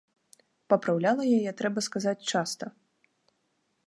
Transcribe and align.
Папраўляла 0.73 1.23
яе, 1.37 1.51
трэба 1.61 1.79
сказаць, 1.89 2.27
часта. 2.31 2.65